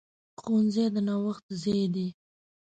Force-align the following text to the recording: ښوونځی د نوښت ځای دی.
ښوونځی 0.39 0.85
د 0.93 0.95
نوښت 1.07 1.45
ځای 1.61 1.83
دی. 1.93 2.07